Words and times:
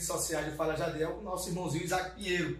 redes 0.00 0.06
sociais 0.06 0.46
de 0.46 0.56
Fala 0.56 0.74
Jadiel 0.74 1.12
com 1.12 1.20
o 1.20 1.24
nosso 1.24 1.50
irmãozinho 1.50 1.84
Isaac 1.84 2.14
Pinheiro. 2.14 2.58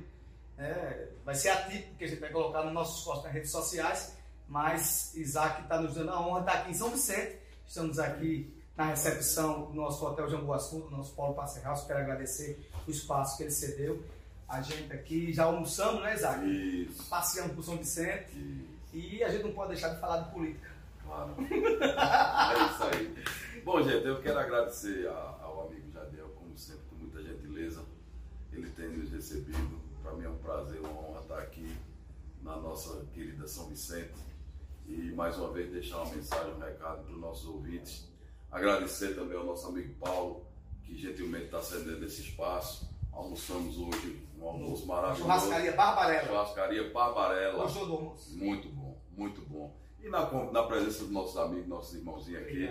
É, 0.59 1.09
vai 1.25 1.35
ser 1.35 1.49
atípico 1.49 1.95
que 1.96 2.05
a 2.05 2.07
gente 2.07 2.21
vai 2.21 2.31
colocar 2.31 2.63
nos 2.64 2.73
nossos 2.75 3.03
postos 3.03 3.25
nas 3.25 3.32
redes 3.32 3.51
sociais, 3.51 4.14
mas 4.46 5.14
Isaac 5.14 5.63
está 5.63 5.81
nos 5.81 5.95
dando 5.95 6.11
a 6.11 6.21
honra, 6.21 6.41
está 6.41 6.53
aqui 6.53 6.71
em 6.71 6.75
São 6.75 6.91
Vicente. 6.91 7.39
Estamos 7.67 7.99
aqui 7.99 8.55
na 8.77 8.85
recepção 8.87 9.67
do 9.67 9.75
nosso 9.75 10.05
Hotel 10.05 10.29
Jambuaçu, 10.29 10.81
do 10.81 10.91
nosso 10.91 11.14
Paulo 11.14 11.35
Passeirraus. 11.35 11.82
Quero 11.85 12.00
agradecer 12.00 12.61
o 12.87 12.91
espaço 12.91 13.39
que 13.39 13.45
ele 13.45 13.50
cedeu. 13.50 14.04
A 14.46 14.61
gente 14.61 14.93
aqui 14.93 15.32
já 15.32 15.45
almoçamos, 15.45 16.03
né, 16.03 16.14
Isaac? 16.14 16.45
Isso. 16.45 17.09
Passeando 17.09 17.54
por 17.54 17.64
São 17.64 17.79
Vicente. 17.79 18.32
Isso. 18.32 18.71
E 18.93 19.25
a 19.25 19.31
gente 19.31 19.45
não 19.45 19.53
pode 19.53 19.71
deixar 19.71 19.95
de 19.95 20.00
falar 20.00 20.25
de 20.25 20.31
política. 20.32 20.71
Claro. 21.07 21.35
é 21.41 22.67
isso 22.67 22.82
aí. 22.82 23.25
Bom, 23.64 23.82
gente, 23.82 24.07
eu 24.07 24.21
quero 24.21 24.39
agradecer 24.39 25.09
ao 25.09 25.68
amigo 25.68 25.91
Jadiel, 25.91 26.29
como 26.31 26.59
sempre. 26.59 26.89
Ele 28.61 28.71
tem 28.73 28.89
nos 28.91 29.11
recebido. 29.11 29.81
Para 30.03 30.13
mim 30.13 30.25
é 30.25 30.29
um 30.29 30.37
prazer, 30.37 30.81
uma 30.81 30.91
honra 30.91 31.21
estar 31.23 31.39
aqui 31.39 31.75
na 32.42 32.56
nossa 32.56 33.06
querida 33.14 33.48
São 33.48 33.69
Vicente. 33.69 34.12
E 34.87 35.12
mais 35.12 35.39
uma 35.39 35.51
vez 35.51 35.73
deixar 35.73 36.03
uma 36.03 36.14
mensagem, 36.14 36.53
um 36.53 36.59
recado 36.59 37.05
para 37.05 37.12
os 37.12 37.19
nossos 37.19 37.47
ouvintes. 37.47 38.06
Agradecer 38.53 39.15
também 39.15 39.39
ao 39.39 39.45
nosso 39.45 39.67
amigo 39.69 39.95
Paulo, 39.95 40.45
que 40.83 40.98
gentilmente 40.98 41.47
está 41.47 41.62
cedendo 41.62 42.05
esse 42.05 42.20
espaço. 42.20 42.91
Almoçamos 43.12 43.78
hoje 43.78 44.27
um 44.39 44.47
almoço 44.47 44.87
maravilhoso. 44.87 45.23
Churrascaria 45.23 45.73
Barbarella. 45.73 46.29
Churrascaria 46.29 46.93
Barbarella. 46.93 47.62
Gostou 47.62 47.87
do 47.87 47.93
almoço? 47.95 48.37
Muito 48.37 48.69
bom, 48.69 49.01
muito 49.17 49.41
bom. 49.43 49.75
E 50.03 50.09
na, 50.09 50.31
na 50.51 50.62
presença 50.65 51.05
dos 51.05 51.11
nossos 51.11 51.37
amigos, 51.39 51.67
nossos 51.67 51.95
irmãozinhos 51.95 52.43
aqui. 52.43 52.69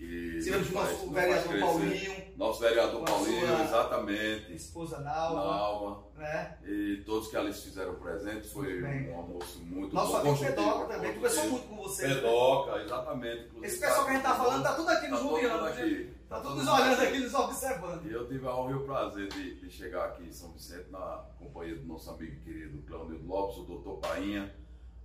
Que 0.00 0.40
Tivemos 0.42 0.70
nos 0.70 0.74
nosso 0.74 1.04
nos 1.06 1.12
vereador 1.14 1.48
crescer. 1.48 1.60
Paulinho, 1.60 2.24
Nosso 2.38 2.60
vereador 2.60 3.04
Paulinho, 3.04 3.44
exatamente. 3.64 4.54
esposa 4.54 4.98
Nalva, 5.00 5.44
Nalva. 5.44 6.02
né? 6.16 6.58
E 6.64 7.02
todos 7.04 7.28
que 7.28 7.36
ali 7.36 7.52
se 7.52 7.64
fizeram 7.64 7.94
presente. 7.96 8.48
Foi 8.48 8.82
um 9.10 9.14
almoço 9.16 9.60
muito 9.62 9.94
Nosso 9.94 10.12
bom. 10.12 10.18
amigo 10.20 10.38
Pedoca 10.38 10.86
também, 10.94 11.12
conversou 11.14 11.50
muito 11.50 11.68
com 11.68 11.76
você. 11.76 12.08
né? 12.08 12.14
Pedoca, 12.14 12.82
exatamente. 12.82 13.40
Inclusive, 13.44 13.66
Esse 13.66 13.78
pessoal 13.80 14.04
que 14.06 14.10
a 14.10 14.14
gente 14.14 14.22
tá 14.22 14.34
falando 14.36 14.62
tá 14.62 14.74
tudo 14.74 14.88
aqui 14.88 15.08
nos 15.08 15.20
Tá 15.20 15.26
rodeando, 15.26 15.64
né? 15.64 15.70
aqui. 15.70 16.10
Tá 16.30 16.36
Tá 16.36 16.42
tudo 16.42 16.48
todo 16.54 16.64
nos 16.64 16.68
olhando 16.80 17.02
aqui. 17.02 17.18
nos 17.18 17.34
observando. 17.34 18.06
E 18.06 18.12
eu 18.12 18.26
tive 18.26 18.46
a 18.46 18.56
honra 18.56 18.70
e 18.70 18.74
o 18.76 18.84
prazer 18.84 19.28
de, 19.28 19.60
de 19.60 19.70
chegar 19.70 20.06
aqui 20.06 20.22
em 20.22 20.32
São 20.32 20.50
Vicente 20.52 20.86
na 20.90 21.26
companhia 21.38 21.76
do 21.76 21.84
nosso 21.86 22.08
amigo 22.10 22.40
querido 22.40 22.78
Cleonildo 22.86 23.26
Lopes, 23.26 23.58
o 23.58 23.62
doutor 23.64 23.98
Painha, 23.98 24.50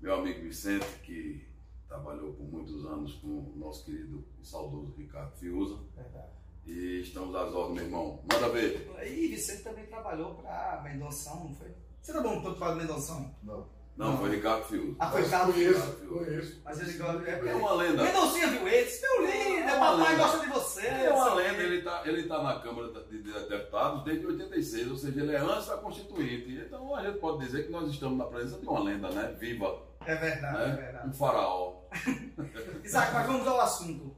meu 0.01 0.15
amigo 0.15 0.41
Vicente, 0.41 0.85
que 1.03 1.45
trabalhou 1.87 2.33
por 2.33 2.45
muitos 2.45 2.85
anos 2.85 3.13
com 3.15 3.27
o 3.27 3.53
nosso 3.57 3.85
querido 3.85 4.25
e 4.39 4.45
saudoso 4.45 4.93
Ricardo 4.97 5.35
Fiuza. 5.37 5.79
Verdade. 5.95 6.31
E 6.65 7.01
estamos 7.01 7.35
às 7.35 7.53
ordens, 7.53 7.75
meu 7.75 7.85
irmão. 7.85 8.23
Manda 8.31 8.49
ver. 8.49 8.91
E 9.05 9.27
Vicente 9.27 9.63
também 9.63 9.85
trabalhou 9.85 10.35
para 10.35 10.81
Mendonção, 10.83 11.45
não 11.45 11.55
foi? 11.55 11.71
Você 12.01 12.13
tá 12.13 12.21
bom 12.21 12.41
todo 12.41 12.57
para 12.57 12.75
Mendonção? 12.75 13.35
Não. 13.43 13.74
Não, 13.97 14.17
foi 14.17 14.29
Ricardo 14.35 14.65
Fiuza. 14.65 14.95
Ah, 14.99 15.09
foi 15.09 15.21
Mas 15.21 15.29
Carlos 15.31 15.55
conheço. 15.55 16.61
Mas 16.65 16.81
ele 16.81 16.93
gosta. 16.97 17.29
É, 17.29 17.49
É 17.49 17.55
uma 17.55 17.73
lenda. 17.75 18.03
Mendoncinha 18.03 18.47
viu 18.47 18.67
ele? 18.67 18.83
Disse, 18.85 19.01
Meu 19.01 19.21
lindo, 19.25 19.69
É 19.69 19.79
papai 19.79 19.97
lenda. 20.11 20.15
gosta 20.23 20.39
de 20.39 20.47
você. 20.47 20.87
É 20.87 21.09
uma 21.13 21.33
lenda, 21.33 21.63
ele 21.63 21.77
está 21.77 22.01
ele 22.05 22.23
tá 22.23 22.43
na 22.43 22.59
Câmara 22.59 22.89
de 22.91 23.23
de 23.23 23.31
Deputados 23.31 24.03
desde 24.03 24.25
86, 24.25 24.91
ou 24.91 24.97
seja, 24.97 25.21
ele 25.21 25.33
é 25.33 25.39
antes 25.39 25.67
da 25.67 25.77
Constituinte. 25.77 26.51
Então 26.65 26.93
a 26.93 27.03
gente 27.05 27.19
pode 27.19 27.45
dizer 27.45 27.63
que 27.67 27.71
nós 27.71 27.89
estamos 27.89 28.17
na 28.17 28.25
presença 28.25 28.59
de 28.59 28.67
uma 28.67 28.83
lenda, 28.83 29.09
né? 29.11 29.33
Viva, 29.39 29.81
É 30.05 30.15
verdade, 30.15 30.57
é 30.61 30.67
né? 30.67 30.75
verdade. 30.75 31.09
Um 31.09 31.13
faraó. 31.13 31.81
Isaac, 32.83 33.13
mas 33.13 33.27
vamos 33.27 33.47
ao 33.47 33.61
assunto. 33.61 34.17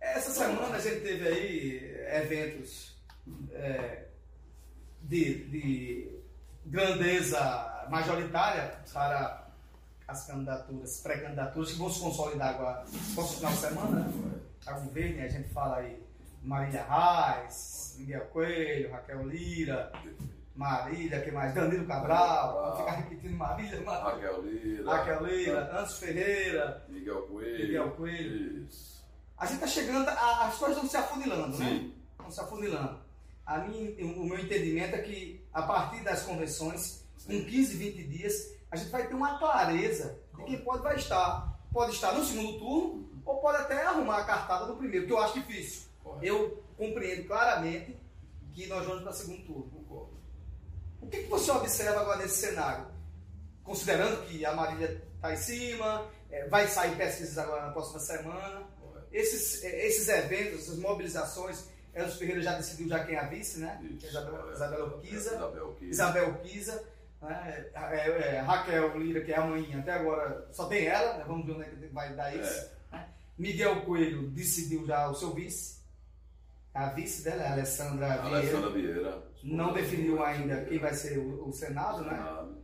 Essa 0.00 0.30
semana 0.30 0.74
a 0.76 0.80
gente 0.80 1.00
teve 1.02 1.28
aí 1.28 2.22
eventos 2.22 2.96
é, 3.52 4.06
de, 5.02 5.44
de 5.50 6.18
grandeza 6.64 7.38
majoritária 7.88 8.78
para 8.92 9.46
as 10.06 10.26
candidaturas, 10.26 11.00
pré-candidaturas, 11.00 11.72
que 11.72 11.78
vão 11.78 11.90
se 11.90 12.00
consolidar 12.00 12.54
agora 12.54 12.84
no 12.84 13.14
próximo 13.14 13.36
final 13.38 13.52
de 13.52 13.58
semana. 13.58 14.00
Né? 14.00 14.40
A 14.66 14.72
governo, 14.72 15.22
a 15.24 15.28
gente 15.28 15.48
fala 15.50 15.76
aí 15.78 16.02
Marília 16.42 16.84
Reis, 16.88 17.96
Miguel 17.98 18.26
Coelho, 18.26 18.90
Raquel 18.92 19.26
Lira, 19.26 19.92
Marília, 20.54 21.20
que 21.20 21.30
mais? 21.30 21.54
Danilo 21.54 21.86
Cabral, 21.86 22.54
vamos 22.54 22.78
ficar 22.80 22.90
repetindo 23.02 23.36
Marília, 23.36 23.80
Marília. 23.82 24.10
Raquel 24.10 24.42
Lira. 24.42 24.90
Raquel 24.90 25.26
Lira, 25.26 25.80
Anso 25.80 26.00
Ferreira, 26.00 26.84
Miguel 26.88 27.22
Coelho. 27.22 27.66
Miguel 27.66 27.90
Coelho. 27.92 28.64
Isso. 28.66 28.98
A 29.36 29.46
gente 29.46 29.54
está 29.56 29.66
chegando, 29.68 30.08
a- 30.08 30.46
as 30.48 30.56
coisas 30.56 30.76
estão 30.82 30.90
se 30.90 30.96
afunilando, 30.96 31.58
né? 31.58 31.66
Sim. 31.68 31.94
Estão 32.12 32.30
se 32.30 32.40
afunilando. 32.40 32.98
A 33.46 33.58
mim, 33.58 33.94
o 34.00 34.24
meu 34.24 34.38
entendimento 34.38 34.94
é 34.96 34.98
que 34.98 35.46
a 35.54 35.62
partir 35.62 36.02
das 36.02 36.22
convenções, 36.24 37.04
com 37.26 37.44
15, 37.44 37.76
20 37.76 38.04
dias, 38.04 38.52
a 38.70 38.76
gente 38.76 38.90
vai 38.90 39.06
ter 39.06 39.14
uma 39.14 39.38
clareza 39.38 40.18
de 40.36 40.44
quem 40.44 40.58
pode 40.58 40.82
vai 40.82 40.96
estar. 40.96 41.58
Pode 41.72 41.92
estar 41.92 42.12
no 42.12 42.24
segundo 42.24 42.58
turno 42.58 43.08
ou 43.24 43.40
pode 43.40 43.58
até 43.58 43.84
arrumar 43.84 44.18
a 44.18 44.24
cartada 44.24 44.66
no 44.66 44.76
primeiro, 44.76 45.06
que 45.06 45.12
eu 45.12 45.18
acho 45.18 45.34
difícil. 45.34 45.82
Eu 46.22 46.62
compreendo 46.76 47.26
claramente 47.26 47.96
que 48.52 48.66
nós 48.66 48.86
vamos 48.86 49.02
para 49.02 49.12
o 49.12 49.14
segundo 49.14 49.42
turno. 49.44 49.70
Concordo. 49.70 50.16
O 51.00 51.06
que, 51.06 51.22
que 51.24 51.28
você 51.28 51.50
observa 51.50 52.00
agora 52.00 52.18
nesse 52.18 52.38
cenário? 52.46 52.86
Considerando 53.62 54.24
que 54.26 54.44
a 54.44 54.54
Marília 54.54 55.02
está 55.14 55.32
em 55.32 55.36
cima, 55.36 56.10
eh, 56.30 56.48
vai 56.48 56.66
sair 56.66 56.96
pesquisas 56.96 57.36
agora 57.36 57.66
na 57.66 57.72
próxima 57.72 58.00
semana. 58.00 58.66
Esses, 59.12 59.62
eh, 59.62 59.86
esses 59.86 60.08
eventos, 60.08 60.62
essas 60.62 60.78
mobilizações, 60.78 61.66
Elcio 61.94 62.18
Ferreira 62.18 62.40
já 62.40 62.56
decidiu 62.56 62.88
já 62.88 63.04
quem 63.04 63.14
é 63.14 63.18
a 63.18 63.26
vice, 63.26 63.58
né? 63.58 63.80
Isso. 63.82 64.06
Isabel. 64.06 64.52
Isabel 64.52 64.86
Urquiza. 64.86 65.34
Isabel 65.34 65.66
Urquiza. 65.66 65.90
Isabel 65.90 66.28
Urquiza. 66.28 66.84
Né? 67.20 67.66
É, 67.74 68.36
é, 68.36 68.40
Raquel 68.40 68.96
Lira, 68.98 69.20
que 69.24 69.32
é 69.32 69.36
a 69.36 69.44
mãe, 69.46 69.74
até 69.74 69.92
agora 69.92 70.46
só 70.52 70.66
tem 70.66 70.86
ela, 70.86 71.18
né? 71.18 71.24
vamos 71.26 71.44
ver 71.46 71.52
onde 71.52 71.62
é 71.62 71.66
que 71.66 71.86
vai 71.92 72.14
dar 72.14 72.34
isso. 72.34 72.70
né? 72.92 73.08
Miguel 73.36 73.82
Coelho 73.82 74.28
decidiu 74.30 74.86
já 74.86 75.08
o 75.08 75.14
seu 75.14 75.32
vice. 75.34 75.78
A 76.74 76.86
vice 76.90 77.22
dela 77.24 77.42
é 77.42 77.48
a 77.48 77.52
Alessandra 77.52 78.08
Vieira. 78.08 78.36
Alessandra 78.38 78.70
Vieira. 78.70 79.22
Não 79.42 79.72
definiu 79.72 80.22
ainda 80.22 80.64
quem 80.64 80.78
vai 80.78 80.94
ser 80.94 81.18
o, 81.18 81.48
o 81.48 81.52
Senado, 81.52 82.02
né? 82.04 82.10
Senado. 82.16 82.58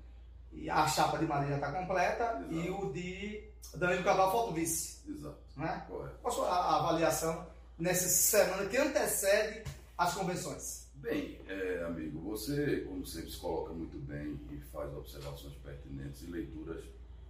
E 0.52 0.70
a 0.70 0.86
chapa 0.86 1.18
de 1.18 1.26
Marília 1.26 1.56
está 1.56 1.72
completa 1.72 2.24
Exato. 2.24 2.52
e 2.54 2.70
o 2.70 2.92
de 2.92 3.44
Danilo 3.74 4.04
Cabral 4.04 4.30
falta 4.30 4.50
o 4.50 4.54
vice, 4.54 5.00
Exato. 5.08 5.36
né? 5.56 5.84
Qual 6.22 6.44
a 6.44 6.48
a- 6.54 6.76
avaliação 6.78 7.44
nessa 7.76 8.08
semana 8.08 8.66
que 8.68 8.76
antecede 8.76 9.64
as 9.98 10.14
convenções? 10.14 10.83
Bem, 11.04 11.38
é, 11.46 11.84
amigo, 11.84 12.18
você, 12.18 12.80
como 12.80 13.04
sempre, 13.04 13.30
se 13.30 13.36
coloca 13.36 13.74
muito 13.74 13.98
bem 13.98 14.40
e 14.50 14.56
faz 14.72 14.90
observações 14.96 15.52
pertinentes 15.56 16.22
e 16.22 16.30
leituras 16.30 16.82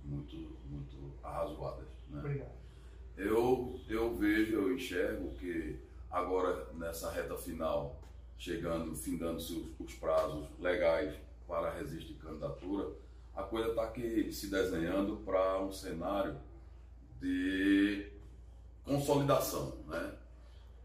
muito, 0.04 0.36
muito 0.70 1.12
arrazoadas. 1.24 1.88
Né? 2.08 2.20
Obrigado. 2.20 2.52
Eu, 3.16 3.80
eu 3.88 4.14
vejo, 4.14 4.52
eu 4.52 4.72
enxergo 4.76 5.34
que 5.34 5.76
agora, 6.08 6.72
nessa 6.74 7.10
reta 7.10 7.36
final, 7.36 8.00
chegando, 8.38 8.94
findando-se 8.94 9.52
os, 9.54 9.66
os 9.80 9.94
prazos 9.96 10.46
legais 10.60 11.12
para 11.48 11.72
registro 11.72 12.14
de 12.14 12.20
candidatura, 12.20 12.92
a 13.34 13.42
coisa 13.42 13.70
está 13.70 13.82
aqui 13.82 14.32
se 14.32 14.50
desenhando 14.50 15.16
para 15.24 15.60
um 15.60 15.72
cenário 15.72 16.36
de 17.20 18.06
consolidação, 18.84 19.78
né? 19.88 20.14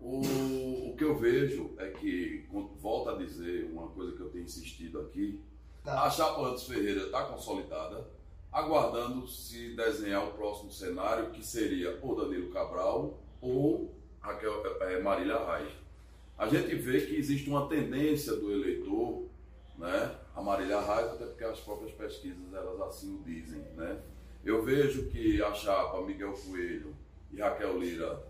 O, 0.02 0.90
o 0.90 0.96
que 0.98 1.04
eu 1.04 1.18
vejo 1.18 1.72
é 1.78 1.90
que, 1.90 2.46
volto 2.80 3.10
a 3.10 3.18
dizer 3.18 3.70
uma 3.72 3.88
coisa 3.90 4.14
que 4.16 4.22
eu 4.22 4.30
tenho 4.30 4.46
insistido 4.46 5.00
aqui, 5.02 5.42
Tá. 5.84 6.04
a 6.04 6.10
chapa 6.10 6.42
Antes 6.42 6.66
Ferreira 6.66 7.04
está 7.06 7.24
consolidada, 7.24 8.06
aguardando 8.52 9.26
se 9.28 9.76
desenhar 9.76 10.28
o 10.28 10.34
próximo 10.34 10.70
cenário, 10.72 11.32
que 11.32 11.46
seria 11.46 11.98
ou 12.02 12.16
Danilo 12.16 12.52
Cabral 12.52 13.18
ou 13.42 13.94
Raquel, 14.20 14.62
eh, 14.82 15.00
Marília 15.00 15.38
Reis. 15.38 15.72
A 16.38 16.48
gente 16.50 16.76
vê 16.76 17.02
que 17.02 17.16
existe 17.16 17.50
uma 17.50 17.68
tendência 17.68 18.36
do 18.36 18.52
eleitor, 18.52 19.24
né, 19.78 20.16
a 20.36 20.42
Marília 20.42 20.82
Reis, 20.82 21.12
até 21.14 21.26
porque 21.26 21.44
as 21.46 21.60
próprias 21.62 21.92
pesquisas 21.94 22.54
elas 22.54 22.82
assim 22.82 23.16
o 23.16 23.24
dizem, 23.24 23.62
né. 23.78 24.02
Eu 24.44 24.62
vejo 24.64 25.08
que 25.10 25.42
a 25.42 25.54
chapa 25.54 26.02
Miguel 26.02 26.34
Coelho 26.34 26.94
e 27.32 27.40
Raquel 27.40 27.78
Lira 27.78 28.22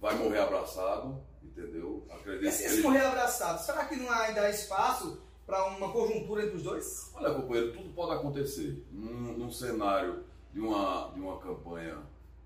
vai 0.00 0.14
morrer 0.16 0.38
abraçado, 0.38 1.20
entendeu? 1.42 2.04
Acredito 2.10 2.48
esse 2.48 2.64
eles- 2.64 2.82
morrer 2.82 3.04
abraçado, 3.04 3.58
será 3.64 3.84
que 3.84 3.96
não 3.96 4.10
há 4.10 4.22
ainda 4.22 4.48
espaço 4.50 5.20
para 5.46 5.64
uma 5.66 5.90
conjuntura 5.92 6.44
entre 6.44 6.56
os 6.56 6.62
dois? 6.62 7.10
Olha, 7.14 7.34
companheiro, 7.34 7.72
tudo 7.72 7.92
pode 7.94 8.12
acontecer. 8.12 8.86
Num, 8.90 9.36
num 9.36 9.50
cenário 9.50 10.24
de 10.52 10.60
uma, 10.60 11.10
de 11.12 11.20
uma 11.20 11.38
campanha, 11.38 11.98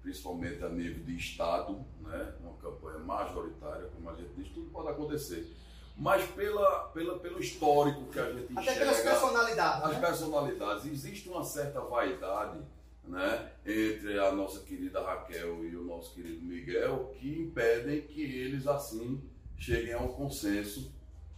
principalmente 0.03 0.62
a 0.65 0.69
nível 0.69 1.05
de 1.05 1.17
Estado, 1.17 1.85
né? 2.01 2.35
uma 2.41 2.55
campanha 2.55 2.99
majoritária, 2.99 3.89
como 3.95 4.11
a 4.11 4.15
gente 4.15 4.31
diz, 4.37 4.49
tudo 4.53 4.71
pode 4.71 4.89
acontecer. 4.89 5.55
Mas 5.97 6.27
pela, 6.33 6.89
pela, 6.89 7.19
pelo 7.21 7.39
histórico 7.39 8.06
que 8.06 8.19
a 8.19 8.33
gente 8.33 8.53
Até 8.53 8.62
enxerga, 8.62 8.81
pelas 8.81 9.01
personalidades, 9.01 9.85
as 9.85 9.93
né? 9.93 10.01
personalidades, 10.01 10.87
existe 10.87 11.29
uma 11.29 11.45
certa 11.45 11.81
vaidade 11.83 12.59
né, 13.06 13.53
entre 13.67 14.19
a 14.19 14.33
nossa 14.33 14.61
querida 14.61 15.03
Raquel 15.03 15.65
e 15.65 15.77
o 15.77 15.85
nosso 15.85 16.15
querido 16.15 16.45
Miguel 16.45 17.15
que 17.19 17.29
impedem 17.29 18.03
que 18.03 18.23
eles 18.23 18.67
assim 18.67 19.23
cheguem 19.59 19.93
ao 19.93 20.09
consenso 20.15 20.93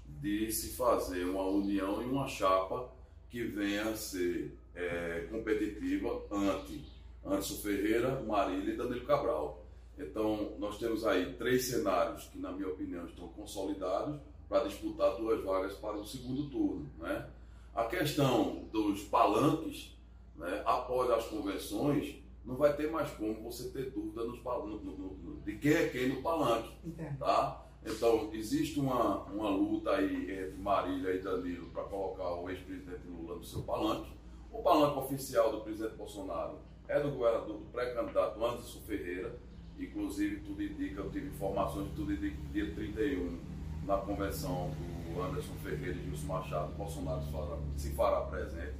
de 0.06 0.50
se 0.52 0.76
fazer 0.76 1.24
uma 1.24 1.44
união 1.44 2.02
e 2.02 2.06
uma 2.06 2.26
chapa 2.26 2.90
que 3.28 3.44
venha 3.44 3.90
a 3.90 3.96
ser 3.96 4.56
é, 4.74 5.26
competitiva 5.30 6.24
ante 6.30 6.84
Anderson 7.24 7.56
Ferreira, 7.56 8.22
Marília 8.22 8.74
e 8.74 8.76
Danilo 8.76 9.04
Cabral. 9.04 9.64
Então, 9.98 10.54
nós 10.58 10.78
temos 10.78 11.04
aí 11.06 11.34
três 11.34 11.68
cenários 11.68 12.24
que, 12.24 12.38
na 12.38 12.52
minha 12.52 12.68
opinião, 12.68 13.06
estão 13.06 13.28
consolidados 13.28 14.20
para 14.48 14.68
disputar 14.68 15.16
duas 15.16 15.42
vagas 15.42 15.74
para 15.74 15.96
o 15.96 16.06
segundo 16.06 16.48
turno. 16.50 16.88
Né? 16.98 17.26
A 17.74 17.84
questão 17.86 18.68
dos 18.70 19.02
palanques, 19.04 19.95
né, 20.38 20.62
após 20.64 21.10
as 21.10 21.26
convenções, 21.26 22.16
não 22.44 22.56
vai 22.56 22.74
ter 22.74 22.90
mais 22.90 23.10
como 23.10 23.42
você 23.42 23.70
ter 23.70 23.90
dúvida 23.90 24.24
nos, 24.24 24.42
no, 24.42 24.80
no, 24.80 25.14
no, 25.16 25.40
de 25.42 25.56
quem 25.56 25.72
é 25.72 25.88
quem 25.88 26.08
no 26.08 26.22
palanque. 26.22 26.70
Tá? 27.18 27.66
Então, 27.84 28.30
existe 28.32 28.80
uma, 28.80 29.22
uma 29.24 29.48
luta 29.48 29.92
aí 29.92 30.30
entre 30.30 30.56
Marília 30.58 31.14
e 31.14 31.20
Danilo 31.20 31.66
para 31.70 31.84
colocar 31.84 32.34
o 32.34 32.50
ex-presidente 32.50 33.06
Lula 33.06 33.36
no 33.36 33.44
seu 33.44 33.62
palanque. 33.62 34.10
O 34.52 34.62
palanque 34.62 34.98
oficial 34.98 35.52
do 35.52 35.60
presidente 35.60 35.94
Bolsonaro 35.96 36.58
é 36.88 37.00
do 37.00 37.10
governador, 37.10 37.58
do 37.58 37.66
pré-candidato 37.66 38.44
Anderson 38.44 38.80
Ferreira. 38.80 39.38
Inclusive, 39.78 40.40
tudo 40.40 40.62
indica, 40.62 41.00
eu 41.00 41.10
tive 41.10 41.28
informações, 41.28 41.88
tudo 41.94 42.12
indica 42.12 42.36
que 42.36 42.46
dia 42.48 42.74
31, 42.74 43.38
na 43.84 43.98
convenção 43.98 44.70
do 45.12 45.22
Anderson 45.22 45.54
Ferreira 45.62 45.96
e 45.96 46.04
Gilson 46.04 46.26
Machado, 46.26 46.72
Bolsonaro 46.74 47.22
se 47.22 47.30
fará, 47.30 47.58
se 47.76 47.90
fará 47.90 48.20
presente. 48.22 48.74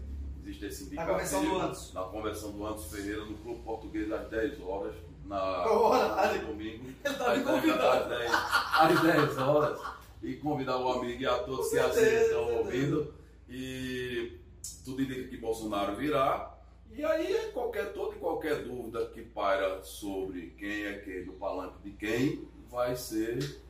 Existe 0.46 0.66
esse 0.66 0.84
indicativo. 0.84 1.12
Na 1.12 1.18
convenção 1.18 1.44
do 1.44 1.58
Anderson. 1.60 1.94
Na 1.94 2.02
convenção 2.04 2.52
do 2.52 2.66
Anderson 2.66 2.88
Ferreira, 2.88 3.24
no 3.24 3.36
Clube 3.38 3.62
Português, 3.62 4.12
às 4.12 4.28
10 4.28 4.60
horas, 4.60 4.94
na, 5.24 5.66
no 5.66 6.46
domingo. 6.46 6.84
Ele 7.04 7.14
está 7.14 7.36
me 7.36 7.42
convidando. 7.42 7.82
Às 7.82 8.08
10, 8.08 8.32
às 8.32 9.02
10 9.02 9.38
horas. 9.38 9.80
E 10.22 10.34
convidar 10.36 10.78
o 10.78 10.92
amigo 10.92 11.20
e 11.20 11.26
a 11.26 11.38
todos 11.38 11.68
que 11.68 11.78
assim 11.78 12.00
estão 12.00 12.58
ouvindo. 12.58 13.12
E 13.48 14.38
tudo 14.84 15.02
indica 15.02 15.28
que 15.28 15.36
Bolsonaro 15.36 15.96
virá. 15.96 16.54
E 16.92 17.04
aí, 17.04 17.50
qualquer, 17.52 17.92
toda 17.92 18.14
e 18.14 18.18
qualquer 18.18 18.62
dúvida 18.62 19.04
que 19.06 19.22
paira 19.22 19.82
sobre 19.82 20.54
quem 20.56 20.84
é 20.84 20.98
quem, 21.00 21.24
do 21.24 21.32
palanque 21.32 21.82
de 21.82 21.90
quem, 21.90 22.48
vai 22.70 22.96
ser. 22.96 23.60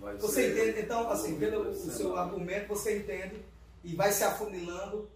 Vai 0.00 0.16
você 0.16 0.54
ser 0.54 0.68
entende, 0.68 0.86
então, 0.86 1.08
assim, 1.10 1.38
pelo 1.38 1.68
o 1.68 1.74
seu 1.74 2.16
argumento, 2.16 2.68
você 2.68 2.98
entende 2.98 3.36
e 3.84 3.94
vai 3.94 4.10
se 4.10 4.24
afunilando 4.24 5.08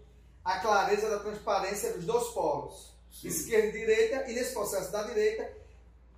a 0.47 0.61
clareza 0.61 1.11
da 1.11 1.19
transparência 1.19 1.93
dos 1.93 2.05
dois 2.05 2.29
polos, 2.29 2.93
Sim. 3.13 3.29
esquerda 3.29 3.69
e 3.69 3.73
direita, 3.73 4.31
e 4.31 4.35
nesse 4.35 4.53
processo 4.53 4.93
da 4.93 5.03
direita, 5.03 5.51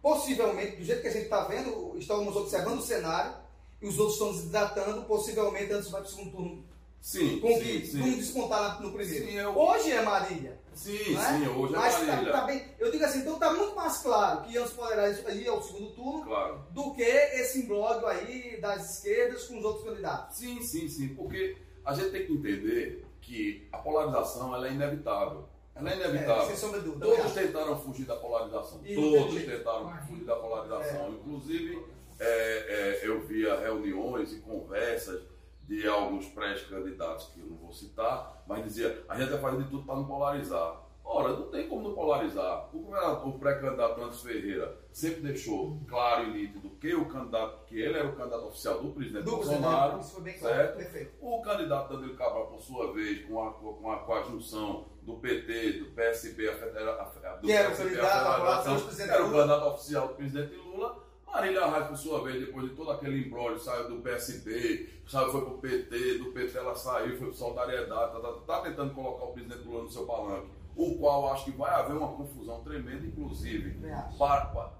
possivelmente, 0.02 0.76
do 0.76 0.84
jeito 0.84 1.00
que 1.02 1.08
a 1.08 1.12
gente 1.12 1.24
está 1.24 1.44
vendo, 1.44 1.96
estamos 1.98 2.36
observando 2.36 2.78
o 2.78 2.82
cenário, 2.82 3.32
e 3.80 3.86
os 3.86 3.98
outros 3.98 4.16
estão 4.16 4.32
desidratando, 4.32 5.02
possivelmente 5.04 5.72
antes 5.72 5.90
vai 5.90 6.00
para 6.02 6.08
o 6.08 6.12
segundo 6.12 6.30
turno. 6.32 6.64
Sim, 7.00 7.38
com 7.40 7.48
sim, 7.54 7.60
que 7.80 7.96
vamos 7.96 8.16
descontar 8.16 8.82
no 8.82 8.92
primeiro. 8.92 9.26
Sim, 9.26 9.32
eu- 9.34 9.56
Hoje 9.56 9.92
é 9.92 10.02
Marília. 10.02 10.58
Sim, 10.74 11.16
é? 11.16 11.38
sim, 11.38 11.48
hoje 11.48 11.74
é 11.74 11.76
Mas 11.78 11.94
tá- 11.94 12.02
Marília. 12.04 12.32
tá 12.32 12.40
bem, 12.42 12.64
eu 12.78 12.90
digo 12.90 13.04
assim, 13.04 13.20
então 13.20 13.34
está 13.34 13.52
muito 13.52 13.74
mais 13.76 13.98
claro 13.98 14.42
que 14.42 14.58
antes 14.58 14.72
poderá 14.72 15.08
ir 15.10 15.48
ao 15.48 15.62
segundo 15.62 15.90
turno 15.92 16.24
Claro. 16.24 16.60
do 16.72 16.92
que 16.94 17.02
esse 17.02 17.60
imbróglio 17.60 18.06
aí 18.08 18.60
das 18.60 18.96
esquerdas 18.96 19.44
com 19.44 19.58
os 19.58 19.64
outros 19.64 19.84
candidatos. 19.84 20.36
Sim, 20.38 20.60
sim, 20.60 20.88
sim, 20.88 21.08
porque 21.14 21.56
a 21.88 21.94
gente 21.94 22.10
tem 22.10 22.26
que 22.26 22.32
entender 22.34 23.06
que 23.20 23.66
a 23.72 23.78
polarização 23.78 24.54
ela 24.54 24.68
é 24.68 24.72
inevitável. 24.72 25.48
Ela 25.74 25.90
é 25.90 25.92
É, 25.94 25.96
inevitável. 25.96 26.46
dúvida. 26.82 27.06
Todos 27.06 27.32
tentaram 27.32 27.78
fugir 27.78 28.04
da 28.04 28.16
polarização. 28.16 28.80
E 28.84 28.94
Todos 28.94 29.42
tentaram 29.42 29.96
fugir 30.06 30.24
da 30.24 30.36
polarização. 30.36 31.10
Inclusive, 31.14 31.82
é, 32.20 32.26
é, 32.28 33.08
eu 33.08 33.20
via 33.26 33.58
reuniões 33.58 34.32
e 34.32 34.40
conversas 34.40 35.22
de 35.62 35.86
alguns 35.86 36.26
pré-candidatos, 36.26 37.26
que 37.32 37.40
eu 37.40 37.46
não 37.46 37.56
vou 37.56 37.72
citar, 37.72 38.42
mas 38.46 38.64
dizia, 38.64 39.04
a 39.08 39.18
gente 39.18 39.30
vai 39.30 39.40
fazer 39.40 39.62
de 39.64 39.70
tudo 39.70 39.84
para 39.84 39.96
não 39.96 40.06
polarizar. 40.06 40.82
Ora, 41.10 41.30
não 41.30 41.48
tem 41.48 41.66
como 41.66 41.88
não 41.88 41.94
polarizar. 41.94 42.68
O 42.70 42.80
governador 42.80 43.28
o 43.28 43.38
pré-candidato 43.38 43.98
Anderson 43.98 44.28
Ferreira 44.28 44.78
sempre 44.92 45.22
deixou 45.22 45.80
claro 45.88 46.24
e 46.24 46.32
nítido 46.32 46.68
que 46.78 46.94
o 46.94 47.06
candidato, 47.06 47.64
que 47.64 47.80
ele 47.80 47.98
era 47.98 48.08
o 48.08 48.14
candidato 48.14 48.44
oficial 48.44 48.82
do 48.82 48.92
presidente 48.92 49.24
Do 49.24 49.36
Bolsonaro. 49.36 49.94
presidente, 49.94 50.04
isso 50.04 50.12
foi 50.12 50.22
bem 50.22 50.38
claro. 50.38 50.56
certo? 50.56 50.76
Perfeito. 50.76 51.12
O 51.22 51.40
candidato 51.40 51.94
Danilo 51.94 52.14
Cabral, 52.14 52.46
por 52.48 52.60
sua 52.60 52.92
vez, 52.92 53.24
com 53.24 53.42
a, 53.42 53.52
com 53.52 53.90
a, 53.90 53.96
com 54.00 54.12
a 54.12 54.22
junção 54.22 54.84
do 55.00 55.14
PT, 55.14 55.72
do 55.78 55.86
PSB, 55.92 56.50
a 56.50 56.54
federa, 56.54 56.92
a, 57.00 57.36
do 57.36 57.46
Que 57.46 57.52
era 57.52 57.68
o 57.68 57.70
PSB, 57.70 57.96
candidato 57.96 58.74
do 58.74 58.84
presidente 58.84 59.10
era 59.10 59.24
o 59.24 59.28
Lula. 59.28 59.38
candidato 59.38 59.74
oficial 59.74 60.08
do 60.08 60.14
presidente 60.14 60.54
Lula. 60.56 61.08
Marília 61.26 61.66
Reis, 61.66 61.86
por 61.86 61.96
sua 61.96 62.22
vez, 62.22 62.40
depois 62.40 62.68
de 62.68 62.74
todo 62.74 62.90
aquele 62.90 63.26
embrólio, 63.26 63.58
saiu 63.58 63.88
do 63.88 64.02
PSB, 64.02 64.88
saiu, 65.06 65.30
foi 65.30 65.42
pro 65.42 65.58
PT, 65.58 66.18
do 66.18 66.32
PT 66.32 66.58
ela 66.58 66.74
saiu, 66.74 67.16
foi 67.16 67.28
pro 67.28 67.36
Solidariedade, 67.36 68.12
tá, 68.12 68.20
tá, 68.20 68.32
tá 68.46 68.60
tentando 68.62 68.94
colocar 68.94 69.24
o 69.24 69.32
presidente 69.32 69.66
Lula 69.66 69.84
no 69.84 69.90
seu 69.90 70.06
palanque, 70.06 70.48
o 70.78 70.96
qual 70.98 71.32
acho 71.32 71.44
que 71.46 71.50
vai 71.50 71.70
haver 71.72 71.96
uma 71.96 72.08
confusão 72.12 72.62
tremenda, 72.62 73.04
inclusive, 73.04 73.76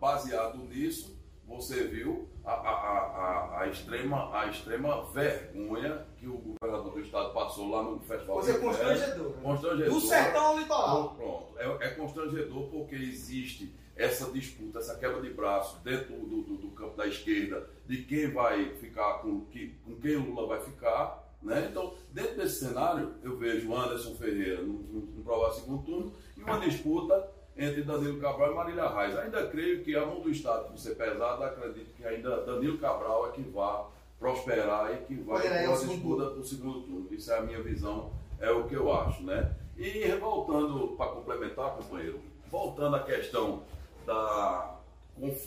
baseado 0.00 0.58
nisso, 0.58 1.18
você 1.46 1.84
viu 1.88 2.28
a, 2.44 2.52
a, 2.52 2.70
a, 2.70 3.60
a, 3.62 3.68
extrema, 3.68 4.30
a 4.38 4.46
extrema 4.46 5.06
vergonha 5.12 6.06
que 6.18 6.26
o 6.28 6.38
governador 6.60 6.92
do 6.92 7.00
estado 7.00 7.32
passou 7.32 7.70
lá 7.70 7.82
no 7.82 7.98
Festival 8.00 8.36
Coisa 8.36 8.52
do 8.52 8.58
Inverno. 8.58 8.76
constrangedora. 8.78 9.28
né? 9.30 9.42
Constrangedor. 9.42 9.94
Do 9.94 10.00
sertão 10.00 10.46
ao 10.46 10.58
litoral. 10.58 11.14
Pronto. 11.14 11.58
É, 11.58 11.86
é 11.86 11.90
constrangedor 11.90 12.68
porque 12.68 12.94
existe 12.94 13.74
essa 13.96 14.30
disputa, 14.30 14.78
essa 14.78 14.94
quebra 14.96 15.20
de 15.22 15.30
braço 15.30 15.80
dentro 15.82 16.14
do, 16.14 16.42
do- 16.42 16.56
do 16.58 16.68
campo 16.70 16.96
da 16.96 17.06
esquerda 17.06 17.68
de 17.86 18.02
quem 18.04 18.30
vai 18.30 18.74
ficar 18.76 19.14
com, 19.22 19.40
que, 19.46 19.74
com 19.84 19.96
quem 19.96 20.16
o 20.16 20.24
Lula 20.30 20.46
vai 20.46 20.60
ficar. 20.60 21.26
Né? 21.42 21.68
Então, 21.70 21.94
dentro 22.12 22.36
desse 22.36 22.66
cenário, 22.66 23.14
eu 23.22 23.36
vejo 23.36 23.74
Anderson 23.74 24.14
Ferreira 24.14 24.62
no, 24.62 24.74
no, 24.74 25.00
no 25.00 25.22
provável 25.22 25.54
segundo 25.54 25.82
turno 25.84 26.12
e 26.36 26.42
uma 26.42 26.58
disputa 26.58 27.30
entre 27.56 27.82
Danilo 27.82 28.20
Cabral 28.20 28.52
e 28.52 28.54
Marília 28.54 28.88
Reis. 28.88 29.16
Ainda 29.16 29.46
creio 29.48 29.82
que 29.82 29.94
a 29.96 30.06
mão 30.06 30.20
do 30.20 30.30
Estado, 30.30 30.68
por 30.68 30.78
ser 30.78 30.94
pesada, 30.96 31.46
acredito 31.46 31.94
que 31.96 32.04
ainda 32.04 32.44
Danilo 32.44 32.78
Cabral 32.78 33.28
é 33.28 33.32
que 33.32 33.42
vai 33.42 33.84
prosperar 34.18 34.92
e 34.94 34.96
que 35.04 35.14
vai 35.14 35.42
ter 35.42 35.64
ao 35.64 35.72
uma 35.72 35.76
segundo 35.76 35.94
disputa 35.94 36.30
para 36.30 36.40
o 36.40 36.44
segundo 36.44 36.80
turno. 36.82 37.08
Isso 37.10 37.32
é 37.32 37.38
a 37.38 37.42
minha 37.42 37.62
visão, 37.62 38.12
é 38.40 38.50
o 38.50 38.64
que 38.64 38.74
eu 38.74 38.92
acho. 38.92 39.22
Né? 39.22 39.54
E 39.76 40.08
voltando 40.20 40.96
para 40.96 41.12
complementar, 41.12 41.76
companheiro, 41.76 42.20
voltando 42.50 42.96
à 42.96 43.02
questão 43.02 43.62
da, 44.06 44.78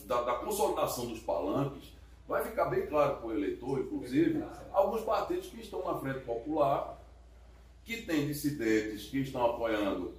da, 0.05 0.21
da 0.21 0.33
consolidação 0.35 1.07
dos 1.07 1.19
palanques, 1.19 1.93
vai 2.27 2.43
ficar 2.43 2.65
bem 2.65 2.85
claro 2.87 3.17
para 3.17 3.27
o 3.27 3.31
eleitor, 3.33 3.79
inclusive, 3.79 4.43
alguns 4.71 5.01
partidos 5.01 5.47
que 5.47 5.61
estão 5.61 5.83
na 5.83 5.99
frente 5.99 6.19
popular, 6.21 6.97
que 7.83 8.03
têm 8.03 8.27
dissidentes 8.27 9.07
que 9.09 9.19
estão 9.19 9.45
apoiando 9.45 10.13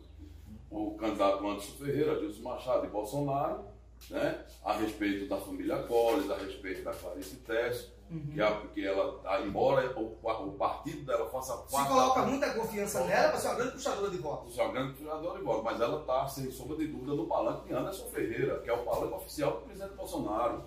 o 0.71 0.92
candidato 0.97 1.47
Anderson 1.47 1.73
Ferreira, 1.85 2.18
Gilson 2.21 2.42
Machado 2.42 2.87
e 2.87 2.88
Bolsonaro, 2.90 3.64
né, 4.11 4.44
a 4.64 4.73
respeito 4.75 5.28
da 5.28 5.37
família 5.37 5.82
Collins, 5.85 6.30
a 6.30 6.37
respeito 6.37 6.82
da 6.82 6.92
Clarice 6.92 7.37
Tess, 7.37 7.88
que, 8.35 8.42
a, 8.42 8.61
que 8.75 8.85
ela, 8.87 9.21
a- 9.25 9.40
embora 9.40 9.99
o, 9.99 10.18
o 10.23 10.52
partido 10.59 11.02
dela 11.06 11.30
faça 11.30 11.56
Se 11.66 11.73
parte 11.73 11.88
coloca 11.88 12.21
da- 12.21 12.26
muita 12.26 12.52
confiança 12.52 13.04
nela 13.04 13.28
para 13.30 13.38
ser 13.38 13.47
uma 13.49 13.54
grande 13.54 13.73
puxadora 13.73 14.11
de 14.11 14.18
votos. 14.18 14.59
é 14.59 14.62
uma 14.64 14.73
grande 14.73 14.92
puxadora 14.94 15.38
de 15.38 15.44
voto, 15.44 15.62
mas 15.62 15.80
ela 15.80 16.00
está, 16.00 16.28
sem 16.28 16.50
sombra 16.50 16.76
de 16.76 16.88
dúvida, 16.88 17.14
no 17.14 17.26
palanque 17.26 17.68
de 17.68 17.75
Anderson 17.75 18.06
Ferreira, 18.11 18.59
que 18.59 18.68
é 18.68 18.73
o 18.75 18.82
palanque 18.85 19.14
oficial 19.14 19.52
do 19.52 19.61
presidente 19.62 19.94
Bolsonaro. 19.94 20.62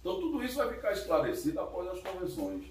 Então 0.00 0.18
tudo 0.20 0.42
isso 0.42 0.56
vai 0.56 0.68
ficar 0.74 0.92
esclarecido 0.92 1.60
após 1.60 1.88
as 1.88 2.00
convenções. 2.00 2.64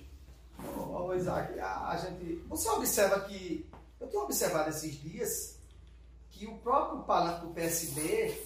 Ô, 0.77 1.03
ô, 1.07 1.13
Isaac, 1.15 1.57
a, 1.59 1.89
a 1.89 1.97
gente. 1.97 2.43
Você 2.49 2.69
observa 2.69 3.21
que. 3.21 3.65
Eu 3.99 4.07
tenho 4.07 4.23
observado 4.23 4.69
esses 4.69 4.99
dias 4.99 5.57
que 6.31 6.45
o 6.47 6.57
próprio 6.59 7.03
palanque 7.03 7.45
do 7.45 7.53
PSB 7.53 8.41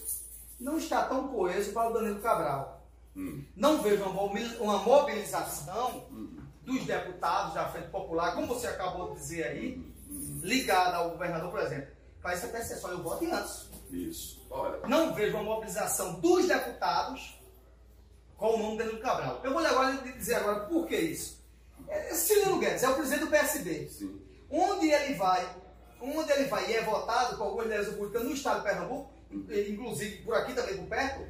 não 0.60 0.78
está 0.78 1.04
tão 1.06 1.28
coeso 1.28 1.72
para 1.74 1.90
o 1.90 1.94
Danilo 1.94 2.20
Cabral. 2.22 2.82
Hum. 3.16 3.44
Não 3.56 3.82
vejo 3.82 4.02
uma 4.04 4.12
mobil- 4.14 4.62
uma 4.62 4.80
mobilização 4.80 6.06
dos 6.64 6.84
deputados 6.86 7.54
da 7.54 7.68
Frente 7.70 7.90
Popular, 7.90 8.34
como 8.34 8.48
você 8.48 8.66
acabou 8.68 9.10
de 9.14 9.20
dizer 9.20 9.44
aí, 9.44 9.94
ligada 10.42 10.98
ao 10.98 11.12
governador, 11.12 11.52
por 11.52 11.60
exemplo. 11.60 11.88
Faz 12.22 12.44
até 12.44 12.62
ser 12.64 12.78
só 12.78 12.90
eu 12.90 13.04
voto 13.04 13.24
em 13.24 13.32
antes. 13.32 13.70
Isso. 13.92 14.42
Olha, 14.50 14.80
Não 14.88 15.14
vejo 15.14 15.36
uma 15.36 15.44
mobilização 15.44 16.20
dos 16.20 16.48
deputados 16.48 17.38
com 18.38 18.56
o 18.56 18.58
nome 18.58 18.78
Danilo 18.78 19.00
Cabral. 19.00 19.42
Eu 19.44 19.52
vou 19.52 19.62
lhe 19.62 19.68
agora 19.68 19.92
dizer 19.98 20.36
agora 20.36 20.62
por 20.62 20.88
que 20.88 20.96
isso. 20.96 21.44
É, 21.88 22.14
Cilino 22.14 22.60
Guedes 22.60 22.84
é 22.84 22.90
o 22.90 22.96
presidente 22.96 23.26
do 23.26 23.32
PSB. 23.32 23.90
sim. 23.90 24.22
Onde 24.50 24.90
ele 24.90 25.16
vai, 25.16 25.48
onde 26.00 26.32
ele 26.32 26.46
vai 26.46 26.70
e 26.70 26.76
é 26.76 26.84
votado 26.84 27.38
por 27.38 27.44
algumas 27.44 27.66
lideranças 27.66 27.96
políticas 27.96 28.24
no 28.24 28.34
estado 28.34 28.58
de 28.58 28.64
Pernambuco, 28.66 29.12
inclusive 29.32 30.18
por 30.18 30.36
aqui 30.36 30.54
também 30.54 30.78
por 30.78 30.88
perto, 30.88 31.22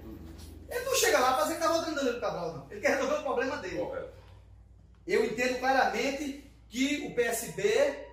ele 0.70 0.86
não 0.86 0.96
chega 0.96 1.20
lá 1.20 1.34
para 1.34 1.44
fazer 1.44 1.60
cavalo 1.60 1.86
do 1.86 1.96
Danilo 1.96 2.20
Cabral, 2.20 2.54
não. 2.54 2.72
Ele 2.72 2.82
quer 2.82 2.96
resolver 2.96 3.20
o 3.20 3.24
problema 3.24 3.58
dele. 3.58 3.78
Correto. 3.78 4.14
Eu 5.06 5.26
entendo 5.26 5.60
claramente 5.60 6.52
que 6.70 7.06
o 7.08 7.14
PSB 7.14 8.08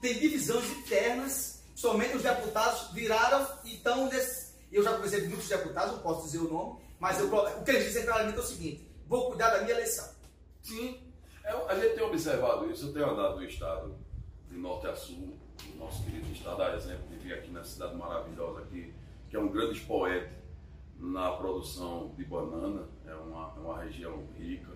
tem 0.00 0.14
divisões 0.18 0.70
internas, 0.70 1.62
somente 1.74 2.16
os 2.16 2.22
deputados 2.22 2.92
viraram 2.92 3.46
e 3.64 3.76
estão 3.76 4.06
nesse. 4.06 4.48
Eu 4.70 4.82
já 4.82 4.92
conversei 4.92 5.22
com 5.22 5.28
muitos 5.28 5.48
deputados, 5.48 5.92
não 5.94 6.02
posso 6.02 6.26
dizer 6.26 6.38
o 6.38 6.52
nome, 6.52 6.80
mas 7.00 7.18
eu- 7.20 7.32
o 7.34 7.64
que 7.64 7.70
eles 7.70 7.84
dizem 7.84 8.04
claramente 8.04 8.36
é 8.36 8.40
o 8.40 8.44
seguinte: 8.44 8.88
vou 9.06 9.28
cuidar 9.28 9.50
da 9.50 9.62
minha 9.62 9.74
eleição. 9.74 10.08
Sim. 10.62 11.00
É, 11.44 11.50
a 11.52 11.74
gente 11.74 11.94
tem 11.94 12.04
observado 12.04 12.70
isso, 12.70 12.86
eu 12.88 12.92
tenho 12.92 13.10
andado 13.10 13.36
no 13.36 13.44
estado 13.44 13.94
de 14.50 14.56
norte 14.56 14.86
a 14.86 14.94
sul, 14.94 15.36
o 15.74 15.78
nosso 15.78 16.04
querido 16.04 16.30
estado, 16.32 16.62
a 16.62 16.76
exemplo 16.76 17.06
de 17.08 17.16
vir 17.16 17.32
aqui 17.34 17.50
na 17.50 17.64
cidade 17.64 17.94
maravilhosa 17.96 18.60
aqui, 18.60 18.92
que 19.30 19.36
é 19.36 19.38
um 19.40 19.48
grande 19.48 19.78
expoente 19.78 20.30
na 20.98 21.32
produção 21.32 22.12
de 22.16 22.24
banana, 22.24 22.86
é 23.06 23.14
uma, 23.14 23.54
é 23.56 23.60
uma 23.60 23.82
região 23.82 24.26
rica 24.36 24.72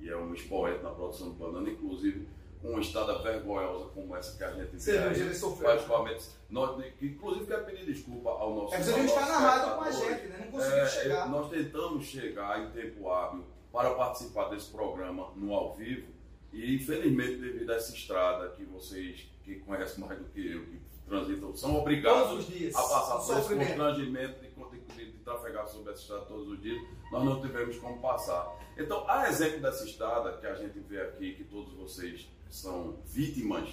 e 0.00 0.08
é 0.10 0.16
um 0.16 0.34
expoente 0.34 0.82
na 0.82 0.90
produção 0.90 1.30
de 1.30 1.36
banana, 1.36 1.70
inclusive 1.70 2.28
uma 2.64 2.80
estrada 2.80 3.18
vergonhosa 3.18 3.90
como 3.90 4.16
essa 4.16 4.36
que 4.36 4.44
a 4.44 5.12
gente 5.12 5.36
sofreu. 5.36 5.68
particularmente, 5.68 6.24
nós, 6.48 6.82
que, 6.98 7.06
inclusive 7.06 7.46
quero 7.46 7.64
pedir 7.66 7.84
desculpa 7.84 8.30
ao 8.30 8.54
nosso 8.54 8.74
É, 8.74 8.78
mas 8.78 8.88
a 8.88 8.92
gente 8.92 9.06
está 9.06 9.26
na 9.26 9.38
rádio 9.38 9.74
com 9.74 9.82
a 9.82 9.90
gente, 9.90 10.26
né? 10.28 10.38
Não 10.40 10.50
conseguiu 10.50 10.78
é, 10.78 10.88
chegar. 10.88 11.28
Nós 11.28 11.50
tentamos 11.50 12.04
chegar 12.06 12.62
em 12.62 12.70
tempo 12.70 13.10
hábil 13.10 13.44
para 13.70 13.94
participar 13.94 14.48
desse 14.48 14.70
programa 14.70 15.30
no 15.36 15.52
ao 15.54 15.74
vivo 15.74 16.08
e 16.52 16.76
infelizmente 16.76 17.36
devido 17.36 17.70
a 17.70 17.74
essa 17.74 17.92
estrada 17.92 18.48
que 18.50 18.64
vocês 18.64 19.28
que 19.42 19.56
conhecem 19.56 20.02
mais 20.02 20.18
do 20.18 20.24
que 20.26 20.52
eu, 20.52 20.64
que 20.64 20.80
transitam, 21.06 21.54
são 21.54 21.78
obrigados 21.78 22.46
dias. 22.46 22.74
a 22.74 22.82
passar 22.82 23.18
por 23.18 23.38
esse 23.38 23.54
constrangimento 23.54 24.40
de, 24.40 24.94
de, 24.94 25.12
de 25.12 25.18
trafegar 25.18 25.68
sobre 25.68 25.92
essa 25.92 26.00
estrada 26.00 26.24
todos 26.24 26.48
os 26.48 26.62
dias, 26.62 26.80
nós 27.12 27.24
não 27.24 27.42
tivemos 27.42 27.76
como 27.78 28.00
passar. 28.00 28.56
Então, 28.78 29.04
a 29.08 29.28
exemplo 29.28 29.60
dessa 29.60 29.84
estrada 29.84 30.38
que 30.38 30.46
a 30.46 30.54
gente 30.54 30.78
vê 30.80 31.00
aqui, 31.02 31.34
que 31.34 31.44
todos 31.44 31.74
vocês 31.74 32.26
são 32.54 32.98
vítimas 33.04 33.68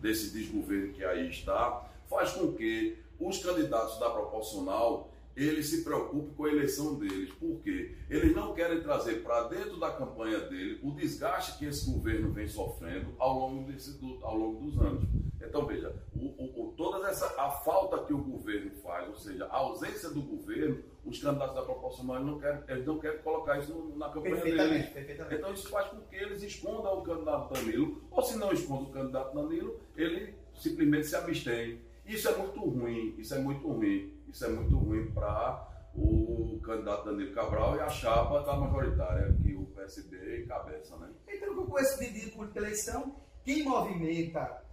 desse 0.00 0.30
desgoverno 0.30 0.92
que 0.92 1.04
aí 1.04 1.30
está, 1.30 1.88
faz 2.10 2.32
com 2.32 2.52
que 2.52 2.98
os 3.18 3.38
candidatos 3.38 3.98
da 4.00 4.10
proporcional 4.10 5.10
eles 5.36 5.66
se 5.66 5.82
preocupem 5.82 6.32
com 6.34 6.44
a 6.44 6.50
eleição 6.50 6.94
deles. 6.96 7.32
Por 7.34 7.60
quê? 7.60 7.96
Eles 8.08 8.34
não 8.34 8.54
querem 8.54 8.80
trazer 8.80 9.22
para 9.22 9.48
dentro 9.48 9.78
da 9.80 9.90
campanha 9.90 10.40
dele 10.40 10.78
o 10.82 10.92
desgaste 10.92 11.58
que 11.58 11.64
esse 11.64 11.90
governo 11.90 12.32
vem 12.32 12.46
sofrendo 12.46 13.14
ao 13.18 13.38
longo, 13.38 13.72
desse, 13.72 13.98
ao 14.22 14.36
longo 14.36 14.64
dos 14.64 14.80
anos. 14.80 15.04
Então, 15.46 15.66
veja, 15.66 15.94
o, 16.14 16.20
o, 16.20 16.68
o, 16.68 16.72
toda 16.76 17.08
essa 17.08 17.26
a 17.40 17.50
falta 17.50 18.04
que 18.04 18.12
o 18.12 18.18
governo 18.18 18.70
faz, 18.82 19.08
ou 19.08 19.16
seja, 19.16 19.46
a 19.46 19.56
ausência 19.56 20.10
do 20.10 20.22
governo, 20.22 20.82
os 21.04 21.20
candidatos 21.20 21.54
da 21.54 21.62
proporcional 21.62 22.20
não 22.20 22.38
querem, 22.38 22.60
eles 22.68 22.86
não 22.86 22.98
querem 22.98 23.18
colocar 23.18 23.58
isso 23.58 23.92
na 23.96 24.08
campanha 24.08 24.36
deles. 24.36 24.42
Perfeitamente, 24.42 24.90
perfeitamente. 24.92 25.34
Então 25.34 25.52
isso 25.52 25.68
faz 25.68 25.88
com 25.88 26.00
que 26.00 26.16
eles 26.16 26.42
escondam 26.42 26.98
o 26.98 27.02
candidato 27.02 27.52
Danilo, 27.52 28.02
ou 28.10 28.22
se 28.22 28.36
não 28.36 28.52
escondam 28.52 28.84
o 28.84 28.92
candidato 28.92 29.34
Danilo, 29.34 29.80
ele 29.96 30.34
simplesmente 30.54 31.06
se 31.06 31.16
abstém. 31.16 31.80
Isso 32.06 32.28
é 32.28 32.36
muito 32.36 32.60
ruim, 32.60 33.14
isso 33.18 33.34
é 33.34 33.38
muito 33.38 33.66
ruim, 33.66 34.12
isso 34.28 34.44
é 34.44 34.48
muito 34.48 34.76
ruim 34.76 35.10
para 35.12 35.70
o 35.94 36.60
candidato 36.62 37.04
Danilo 37.04 37.32
Cabral 37.32 37.76
e 37.76 37.80
a 37.80 37.88
chapa 37.88 38.40
da 38.40 38.56
majoritária 38.56 39.34
que 39.42 39.54
o 39.54 39.64
PSB 39.66 40.42
encabeça, 40.42 40.96
né? 40.96 41.08
Então, 41.28 41.54
com 41.66 41.78
esse 41.78 41.98
pedido 41.98 42.32
por 42.32 42.50
eleição, 42.56 43.14
quem 43.44 43.62
movimenta 43.62 44.63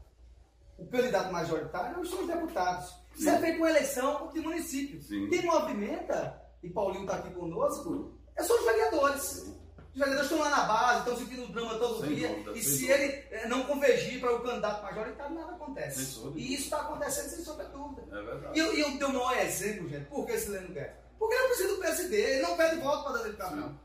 o 0.78 0.86
candidato 0.88 1.32
majoritário 1.32 2.06
são 2.06 2.22
os 2.22 2.28
deputados. 2.28 2.94
Isso 3.16 3.30
é 3.30 3.38
feito 3.40 3.60
com 3.60 3.68
eleição 3.68 4.30
de 4.34 4.40
município. 4.40 5.02
Sim. 5.02 5.30
Quem 5.30 5.44
movimenta, 5.46 6.42
e 6.64 6.70
Paulinho 6.70 7.04
está 7.04 7.18
aqui 7.18 7.32
conosco, 7.34 8.14
é 8.36 8.44
são 8.44 8.58
os 8.58 8.66
vereadores. 8.66 9.52
Os 9.94 10.00
vereadores 10.00 10.32
estão 10.32 10.40
lá 10.40 10.50
na 10.50 10.64
base, 10.64 11.00
estão 11.00 11.18
sentindo 11.18 11.44
o 11.44 11.48
drama 11.52 11.78
todo 11.78 12.00
Sem 12.00 12.16
dia. 12.16 12.30
dúvida, 12.30 12.52
e 12.58 12.64
se 12.64 12.70
dúvida. 12.88 12.94
ele 12.94 13.14
eh, 13.32 13.48
não 13.50 13.64
convergir 13.64 14.22
para 14.22 14.34
o 14.36 14.42
candidato 14.42 14.82
majoritário, 14.84 15.36
nada 15.36 15.52
acontece. 15.52 16.22
E 16.36 16.54
isso 16.54 16.64
está 16.64 16.82
acontecendo 16.82 17.30
sem 17.30 17.44
sombra 17.44 17.66
de 17.66 17.72
dúvida. 17.74 18.04
É 18.10 18.24
verdade. 18.24 18.58
E 18.58 18.60
eu, 18.60 18.74
eu 18.74 18.92
dei 18.98 19.04
o 19.08 19.14
maior 19.14 19.38
exemplo, 19.40 19.90
gente. 19.90 20.06
Por 20.06 20.26
que 20.26 20.32
esse 20.32 20.50
Leno 20.50 20.74
quer? 20.74 21.04
Porque 21.20 21.36
ele 21.36 21.44
é 21.44 21.46
o 21.46 21.48
presidente 21.50 21.76
do 21.76 21.82
PSD, 21.82 22.16
ele 22.16 22.42
não 22.42 22.56
pede 22.58 22.76
voto 22.82 23.04
para 23.04 23.18
Danilo 23.18 23.38
Cabral. 23.38 23.70
Sim. 23.70 23.76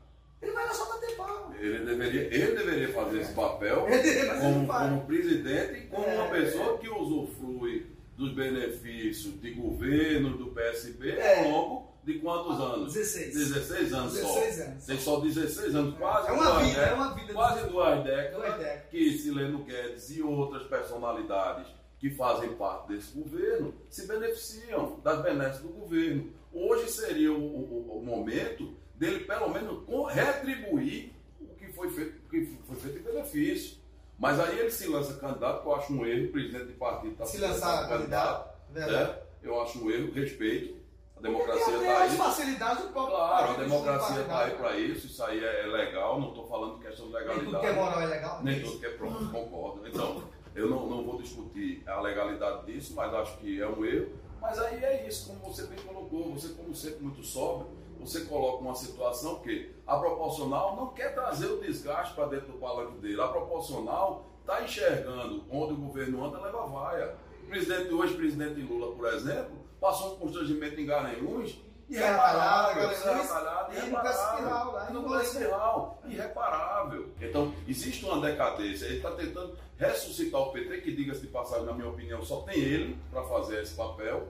Ele 0.41 0.51
vai 0.51 0.65
lá 0.65 0.73
só 0.73 0.85
bater 0.93 1.15
palma. 1.15 1.55
Ele 1.59 1.79
deveria, 1.85 2.21
ele 2.21 2.55
deveria 2.55 2.89
fazer 2.93 3.21
esse 3.21 3.33
papel 3.33 3.87
mas 3.89 4.05
ele 4.05 4.29
como, 4.39 4.67
como 4.67 5.05
presidente 5.05 5.79
e 5.79 5.87
como 5.87 6.05
É. 6.05 6.15
uma 6.15 6.27
pessoa 6.29 6.77
que 6.77 6.89
usufrui 6.89 7.87
dos 8.15 8.33
benefícios 8.33 9.39
de 9.41 9.51
governo 9.51 10.37
do 10.37 10.47
PSB 10.47 11.11
É. 11.11 11.43
ao 11.45 11.49
longo 11.51 11.97
de 12.03 12.19
quantos 12.19 12.59
anos? 12.59 12.93
16. 12.93 13.33
16 13.35 13.93
anos 13.93 14.13
16 14.13 14.55
só. 14.55 14.63
anos. 14.63 14.85
Tem 14.85 14.99
só 14.99 15.19
16 15.19 15.75
anos, 15.75 15.97
quase 15.97 16.27
É 16.29 16.31
uma 16.31 16.43
duas 16.45 16.57
vida, 16.67 16.69
décadas, 16.79 16.89
é 16.89 16.93
uma 16.95 17.13
vida. 17.15 17.33
quase 17.33 17.69
duas 17.69 18.03
décadas 18.03 18.41
décadas. 18.59 18.83
que 18.91 19.17
Sileno 19.17 19.63
Guedes 19.63 20.09
e 20.15 20.21
outras 20.21 20.63
personalidades 20.67 21.67
que 21.99 22.11
fazem 22.11 22.49
parte 22.53 22.89
desse 22.89 23.11
governo 23.17 23.73
se 23.89 24.07
beneficiam 24.07 24.99
das 25.03 25.21
benesses 25.23 25.61
do 25.61 25.69
governo. 25.69 26.31
Hoje 26.53 26.89
seria 26.91 27.31
o, 27.33 27.37
o- 27.37 27.97
o 27.99 28.05
momento 28.05 28.73
dele, 28.97 29.25
pelo 29.25 29.49
menos, 29.49 29.83
retribuir 30.13 31.13
o 31.41 31.47
que 31.55 31.71
foi 31.71 31.89
feito, 31.89 32.17
o 32.25 32.29
que 32.29 32.57
foi 32.67 32.75
feito 32.75 32.99
em 32.99 33.01
benefício. 33.03 33.77
Mas 34.19 34.39
aí 34.39 34.57
ele 34.59 34.71
se 34.71 34.87
lança 34.87 35.13
candidato, 35.15 35.61
que 35.61 35.67
eu 35.67 35.75
acho 35.75 35.93
um 35.93 36.05
erro, 36.05 36.25
o 36.25 36.31
presidente 36.31 36.65
de 36.67 36.73
partido 36.73 37.11
está 37.13 37.25
Se 37.25 37.37
lançar 37.37 37.87
candidato, 37.87 38.57
verdade. 38.71 39.11
né? 39.11 39.19
Eu 39.43 39.61
acho 39.61 39.83
um 39.85 39.91
erro, 39.91 40.11
respeito. 40.11 40.75
A 41.15 41.21
democracia 41.21 41.75
está 41.77 42.01
aí. 42.03 42.17
facilidades 42.17 42.83
do 42.83 42.89
próprio 42.89 43.15
Claro, 43.15 43.51
a 43.51 43.55
democracia 43.55 44.21
está 44.21 44.43
aí 44.43 44.51
de 44.51 44.57
para 44.57 44.77
isso, 44.77 45.07
isso 45.07 45.23
aí 45.23 45.43
é 45.43 45.63
é 45.63 45.67
legal, 45.67 46.19
não 46.19 46.29
estou 46.29 46.47
falando 46.47 46.77
de 46.77 46.85
questão 46.85 47.07
de 47.07 47.13
Nem 47.13 47.21
legalidade. 47.21 47.45
tudo 47.51 47.59
que 47.59 47.65
é 47.67 47.73
moral 47.73 48.01
é 48.01 48.05
legal. 48.05 48.43
Nem 48.43 48.61
tudo 48.61 48.79
que 48.79 48.85
é 48.85 48.89
pronto, 48.89 49.29
concordo. 49.31 49.87
Então, 49.87 50.23
eu 50.55 50.69
não, 50.69 50.87
não 50.87 51.03
vou 51.03 51.19
discutir 51.21 51.83
a 51.87 52.01
legalidade 52.01 52.65
disso, 52.71 52.93
mas 52.95 53.13
acho 53.13 53.37
que 53.37 53.59
é 53.61 53.67
um 53.67 53.83
erro. 53.85 54.09
Mas 54.41 54.59
aí 54.59 54.83
é 54.83 55.07
isso, 55.07 55.27
como 55.29 55.39
você 55.53 55.65
bem 55.67 55.77
colocou, 55.79 56.33
você 56.33 56.49
como 56.49 56.73
sempre 56.75 57.03
muito 57.03 57.23
sóbrio, 57.23 57.67
você 57.99 58.21
coloca 58.21 58.63
uma 58.63 58.75
situação 58.75 59.39
que 59.39 59.73
a 59.85 59.97
proporcional 59.97 60.75
não 60.75 60.87
quer 60.87 61.13
trazer 61.13 61.47
o 61.47 61.59
desgaste 61.59 62.13
para 62.15 62.27
dentro 62.27 62.53
do 62.53 62.57
palanque 62.57 62.97
dele. 62.97 63.21
A 63.21 63.27
proporcional 63.27 64.25
está 64.41 64.63
enxergando 64.63 65.43
onde 65.51 65.73
o 65.73 65.77
governo 65.77 66.25
anda, 66.25 66.39
leva 66.39 66.65
vaia. 66.65 67.15
O 67.43 67.47
presidente, 67.47 67.93
o 67.93 68.03
ex-presidente 68.03 68.61
Lula, 68.61 68.95
por 68.95 69.07
exemplo, 69.13 69.57
passou 69.79 70.15
um 70.15 70.19
constrangimento 70.19 70.79
em 70.79 70.85
Garanhuns 70.85 71.57
e 71.89 71.95
irreparável, 71.95 72.89
em 74.89 74.93
no. 74.93 75.09
Caspiral, 75.09 76.01
irreparável. 76.05 77.09
Então, 77.21 77.53
existe 77.67 78.03
uma 78.05 78.19
decadência. 78.19 78.85
Ele 78.85 78.97
está 78.97 79.11
tentando 79.11 79.57
ressuscitar 79.77 80.41
o 80.41 80.51
PT, 80.51 80.81
que, 80.81 80.91
diga-se 80.93 81.21
de 81.21 81.27
passagem, 81.27 81.65
na 81.65 81.73
minha 81.73 81.89
opinião, 81.89 82.21
só 82.23 82.41
tem 82.41 82.59
ele 82.59 82.97
para 83.09 83.23
fazer 83.23 83.61
esse 83.61 83.73
papel. 83.75 84.27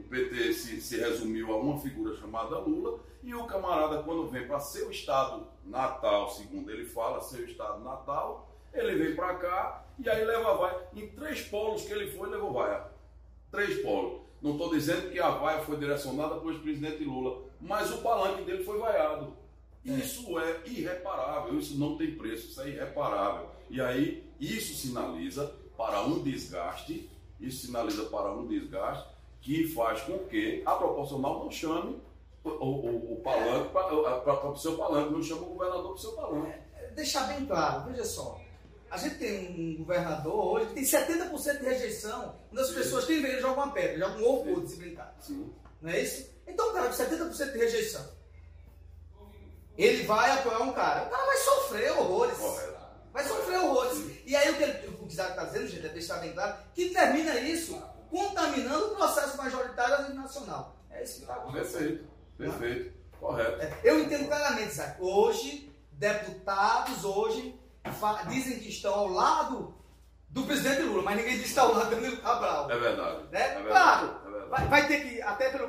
O 0.00 0.08
PT 0.08 0.52
se, 0.54 0.80
se 0.80 0.96
resumiu 0.96 1.52
a 1.52 1.56
uma 1.56 1.78
figura 1.78 2.16
chamada 2.16 2.58
Lula, 2.58 3.00
e 3.22 3.34
o 3.34 3.44
camarada, 3.44 4.02
quando 4.02 4.28
vem 4.28 4.46
para 4.46 4.58
seu 4.58 4.90
estado 4.90 5.46
natal, 5.64 6.30
segundo 6.30 6.70
ele 6.70 6.86
fala, 6.86 7.20
seu 7.20 7.44
estado 7.44 7.84
natal, 7.84 8.50
ele 8.72 8.96
vem 8.96 9.14
para 9.14 9.34
cá 9.34 9.84
e 9.98 10.08
aí 10.08 10.24
leva 10.24 10.56
vai. 10.56 10.74
Em 10.94 11.08
três 11.08 11.42
polos 11.42 11.84
que 11.84 11.92
ele 11.92 12.10
foi, 12.12 12.30
levou 12.30 12.52
vaia. 12.52 12.86
Três 13.50 13.82
polos. 13.82 14.22
Não 14.40 14.52
estou 14.52 14.70
dizendo 14.70 15.10
que 15.10 15.20
a 15.20 15.30
vaia 15.30 15.60
foi 15.60 15.76
direcionada 15.76 16.36
para 16.36 16.46
o 16.46 16.50
ex-presidente 16.50 17.04
Lula, 17.04 17.42
mas 17.60 17.92
o 17.92 17.98
palanque 17.98 18.42
dele 18.44 18.64
foi 18.64 18.78
vaiado. 18.78 19.36
Isso 19.84 20.38
é 20.38 20.62
irreparável, 20.66 21.58
isso 21.58 21.78
não 21.78 21.98
tem 21.98 22.16
preço, 22.16 22.48
isso 22.48 22.60
é 22.62 22.68
irreparável. 22.68 23.50
E 23.68 23.80
aí, 23.80 24.26
isso 24.40 24.74
sinaliza 24.74 25.54
para 25.76 26.02
um 26.02 26.22
desgaste, 26.22 27.10
isso 27.38 27.66
sinaliza 27.66 28.04
para 28.04 28.32
um 28.32 28.46
desgaste 28.46 29.19
que 29.40 29.66
faz 29.68 30.02
com 30.02 30.18
que 30.26 30.62
a 30.66 30.74
proporcional 30.74 31.40
não 31.44 31.50
chame 31.50 32.00
o, 32.44 32.48
o, 32.50 33.12
o 33.14 33.20
palanque 33.22 33.70
para 33.72 34.50
o 34.50 34.56
seu 34.56 34.76
palanque, 34.76 35.12
não 35.12 35.22
chama 35.22 35.42
o 35.42 35.46
governador 35.54 35.84
para 35.84 35.92
o 35.94 35.98
seu 35.98 36.12
palanque. 36.12 36.58
Deixar 36.94 37.24
bem 37.28 37.46
claro, 37.46 37.90
veja 37.90 38.04
só. 38.04 38.40
A 38.90 38.96
gente 38.96 39.16
tem 39.16 39.48
um 39.58 39.76
governador 39.78 40.34
hoje 40.46 40.66
que 40.66 40.74
tem 40.74 40.82
70% 40.84 41.58
de 41.60 41.64
rejeição. 41.64 42.34
Quando 42.48 42.60
as 42.60 42.68
Sim. 42.68 42.74
pessoas 42.74 43.04
têm 43.06 43.16
ele 43.18 43.40
jogam 43.40 43.64
uma 43.64 43.72
pedra, 43.72 43.98
jogam 43.98 44.18
um 44.20 44.28
ovo 44.28 44.50
outro 44.50 44.68
se 44.68 44.76
brincar. 44.76 45.14
Sim. 45.20 45.52
Não 45.80 45.90
é 45.90 46.00
isso? 46.00 46.28
Então, 46.46 46.72
cara, 46.72 46.88
com 46.88 46.94
70% 46.94 47.52
de 47.52 47.58
rejeição. 47.58 48.04
Ele 49.78 50.02
vai 50.04 50.30
apoiar 50.32 50.60
um 50.62 50.72
cara. 50.72 51.06
O 51.06 51.10
cara 51.10 51.24
vai 51.24 51.36
sofrer 51.36 51.92
horrores. 51.92 52.36
Correto. 52.36 52.80
Vai 53.12 53.24
sofrer 53.24 53.58
horrores. 53.60 54.04
E 54.26 54.34
aí 54.36 54.50
o 54.50 54.56
que 54.56 54.62
ele- 54.62 54.88
o 54.88 55.06
que 55.06 55.12
Isaac 55.12 55.30
está 55.30 55.44
dizendo, 55.44 55.68
gente, 55.68 55.86
é 55.86 55.88
deixar 55.90 56.18
bem 56.18 56.32
claro, 56.32 56.56
que 56.74 56.90
termina 56.90 57.38
isso 57.40 57.80
contaminando 58.10 58.86
o 58.86 58.96
processo 58.96 59.36
majoritário 59.36 59.94
a 59.94 60.02
nível 60.02 60.22
nacional. 60.22 60.76
É 60.90 61.02
isso 61.02 61.16
que 61.16 61.20
está 61.22 61.34
acontecendo. 61.34 61.70
Perfeito, 61.78 62.08
perfeito, 62.36 62.92
correto. 63.18 63.62
É, 63.62 63.80
Eu 63.84 64.00
entendo 64.00 64.26
claramente, 64.26 64.72
Isaac. 64.72 65.00
Hoje, 65.00 65.72
deputados 65.92 67.04
hoje 67.04 67.58
dizem 68.28 68.58
que 68.58 68.68
estão 68.68 68.92
ao 68.92 69.08
lado 69.08 69.74
do 70.28 70.44
presidente 70.44 70.82
Lula, 70.82 71.02
mas 71.02 71.16
ninguém 71.16 71.34
diz 71.34 71.42
que 71.42 71.48
está 71.48 71.62
ao 71.62 71.74
lado 71.74 71.90
do 71.90 71.96
Danilo 71.96 72.16
Cabral. 72.18 72.70
É 72.70 72.78
verdade. 72.78 73.22
Né? 73.30 73.40
É 73.40 73.54
verdade. 73.54 73.68
Claro. 73.68 74.20
É 74.26 74.30
verdade. 74.30 74.50
Vai, 74.50 74.68
vai 74.68 74.88
ter 74.88 75.00
que, 75.00 75.22
até 75.22 75.50
pela 75.50 75.68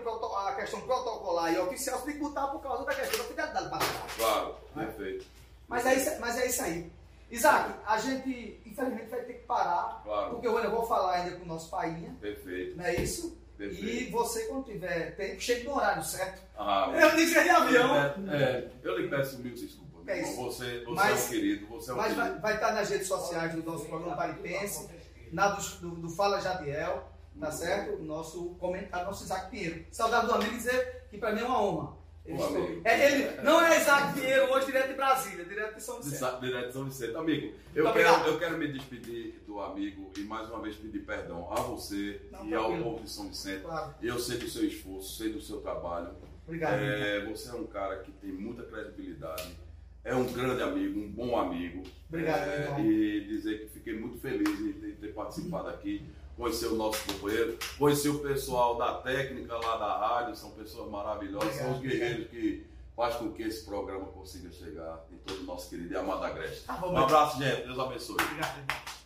a 0.50 0.56
questão 0.56 0.82
protocolar 0.82 1.54
e 1.54 1.60
oficial, 1.60 2.00
se 2.00 2.06
tem 2.06 2.14
que 2.16 2.20
botar 2.20 2.48
por 2.48 2.62
causa 2.62 2.84
da 2.84 2.94
questão 2.94 3.20
da 3.20 3.24
fidelidade 3.26 3.70
partidária. 3.70 4.10
Claro, 4.18 4.56
perfeito. 4.74 5.26
Mas 5.68 5.86
é, 5.86 5.96
isso, 5.96 6.20
mas 6.20 6.38
é 6.38 6.48
isso 6.48 6.64
aí. 6.64 6.92
Isaac, 7.32 7.74
a 7.86 7.98
gente, 7.98 8.62
infelizmente, 8.66 9.10
vai 9.10 9.22
ter 9.22 9.34
que 9.34 9.46
parar, 9.46 10.02
Claro, 10.04 10.32
porque 10.32 10.48
eu 10.48 10.72
vou 10.72 10.86
falar 10.86 11.14
ainda 11.16 11.38
com 11.38 11.44
o 11.44 11.48
nosso 11.48 11.70
painha, 11.70 12.16
perfeito, 12.20 12.76
não 12.78 12.84
é 12.86 12.96
isso? 12.96 13.38
perfeito. 13.58 13.86
E 13.86 14.10
você, 14.12 14.46
quando 14.48 14.66
tiver 14.66 15.16
tempo, 15.16 15.40
chegue 15.40 15.64
no 15.66 15.76
horário 15.76 16.04
certo. 16.04 16.42
Ah, 16.58 16.92
Eu 16.94 17.16
disse 17.16 17.42
de 17.42 17.50
avião. 17.50 17.96
É, 17.96 18.16
é, 18.44 18.72
eu 18.84 18.98
lhe 18.98 19.08
peço 19.08 19.40
mil 19.40 19.54
desculpas. 19.54 20.08
É 20.08 20.22
isso. 20.22 20.36
Você, 20.36 20.84
você 20.84 20.96
Mas- 20.96 21.22
é 21.22 21.26
um 21.26 21.30
querido, 21.30 21.68
você 21.68 21.92
é 21.92 21.94
um 21.94 21.98
Mas 21.98 22.14
vai, 22.16 22.26
querido. 22.26 22.42
vai 22.42 22.54
estar 22.56 22.72
nas 22.74 22.90
redes 22.90 23.08
sociais 23.08 23.54
do 23.54 23.64
nosso 23.64 23.86
programa 23.86 24.18
Paripense, 24.18 24.90
na 25.32 25.50
do, 25.50 25.62
do, 25.80 25.90
do 26.02 26.10
Fala 26.10 26.42
Jadiel, 26.42 27.08
tá 27.40 27.52
certo? 27.52 27.94
O 27.98 28.04
nosso 28.04 28.56
comentário, 28.56 29.06
nosso 29.06 29.24
Isaac 29.24 29.50
Pinheiro. 29.52 29.86
Saudade 29.92 30.26
do 30.26 30.34
amigo 30.34 30.52
e 30.54 30.58
dizer 30.58 31.06
que 31.10 31.18
para 31.20 31.32
mim 31.32 31.42
é 31.42 31.46
uma 31.46 31.62
honra. 31.64 31.94
Amigo. 32.26 32.82
é, 32.86 33.12
ele 33.12 33.42
não 33.42 33.60
é 33.62 33.80
Isaac 33.82 34.14
Pinheiro 34.14 34.52
hoje 34.54 34.68
direto 34.68 34.90
de 34.90 34.94
Brasília, 34.94 35.44
direto 35.44 35.76
de 35.76 35.84
São 35.84 36.02
Vicente. 36.02 36.40
Direto 36.40 36.68
de 36.68 36.74
São 36.74 36.86
Vicente. 36.86 37.16
Amigo, 37.16 37.54
eu 37.76 37.92
quero, 37.92 38.28
eu 38.28 38.40
quero 38.40 38.58
me 38.58 38.68
despedir 38.72 39.42
do 39.48 39.60
amigo 39.60 40.12
e 40.18 40.22
mais 40.22 40.48
uma 40.50 40.62
vez 40.62 40.76
pedir 40.76 41.00
perdão 41.00 41.52
a 41.52 41.56
você 41.62 42.22
Não, 42.32 42.46
e 42.48 42.54
ao 42.54 42.66
tranquilo. 42.66 42.84
povo 42.92 43.04
de 43.04 43.10
São 43.10 43.28
Vicente. 43.28 43.62
Claro. 43.64 43.96
Eu 44.02 44.20
sei 44.20 44.38
do 44.38 44.48
seu 44.48 44.66
esforço, 44.66 45.18
sei 45.18 45.34
do 45.34 45.42
seu 45.42 45.62
trabalho. 45.62 46.10
Obrigado. 46.46 46.80
É, 46.80 47.26
você 47.26 47.50
é 47.50 47.54
um 47.54 47.66
cara 47.68 47.98
que 47.98 48.12
tem 48.12 48.32
muita 48.32 48.64
credibilidade, 48.64 49.58
é 50.04 50.14
um 50.16 50.26
grande 50.32 50.62
amigo, 50.62 51.00
um 51.00 51.10
bom 51.12 51.38
amigo. 51.40 51.84
Obrigado, 52.08 52.48
É, 52.50 52.82
e 52.82 53.26
dizer 53.28 53.60
que 53.62 53.68
fiquei 53.74 54.00
muito 54.00 54.20
feliz 54.20 54.48
em 54.60 54.96
ter 54.96 55.14
participado 55.14 55.70
aqui, 55.70 56.04
conhecer 56.42 56.68
o 56.68 56.76
nosso 56.76 57.06
companheiro, 57.06 57.58
conhecer 57.78 58.10
o 58.10 58.20
pessoal 58.20 58.76
da 58.76 58.96
técnica 58.96 59.56
lá 59.56 59.78
da 59.78 59.98
rádio, 59.98 60.36
são 60.36 60.50
pessoas 60.52 60.90
maravilhosas, 60.90 61.54
são 61.54 61.72
os 61.72 61.78
Obrigado, 61.78 62.00
guerreiros 62.00 62.30
que 62.32 62.66
fazem 62.96 63.20
com 63.20 63.32
que 63.32 63.44
esse 63.44 63.64
programa 63.64 64.08
consiga 64.08 64.52
chegar 64.52 65.06
em 65.12 65.18
todo 65.18 65.42
o 65.42 65.44
nosso 65.44 65.70
querido 65.70 65.94
e 65.94 65.96
amado 65.96 66.24
Agreste. 66.24 66.66
Tá 66.66 66.84
Um 66.84 66.98
abraço, 66.98 67.38
gente. 67.38 67.62
Deus 67.62 67.78
abençoe. 67.78 68.16
Obrigado. 68.16 69.01